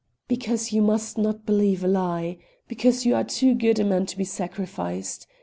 "Because 0.27 0.73
you 0.73 0.81
must 0.81 1.15
not 1.19 1.45
believe 1.45 1.83
a 1.83 1.87
lie. 1.87 2.39
Because 2.67 3.05
you 3.05 3.13
are 3.13 3.23
too 3.23 3.53
good 3.53 3.77
a 3.77 3.83
man 3.83 4.07
to 4.07 4.17
be 4.17 4.23
sacrificed. 4.23 5.27